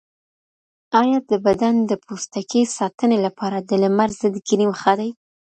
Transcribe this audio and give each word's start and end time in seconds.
ایا 1.01 1.17
د 1.29 1.31
بدن 1.45 1.75
د 1.89 1.91
پوستکي 2.05 2.61
ساتنې 2.77 3.17
لپاره 3.25 3.57
د 3.69 3.71
لمر 3.83 4.09
ضد 4.19 4.35
کریم 4.47 4.71
ښه 4.79 4.93
دی؟ 4.99 5.09